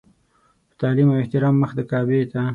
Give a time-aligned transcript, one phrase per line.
[0.67, 2.41] په تعلیم او احترام مخ د کعبې ته.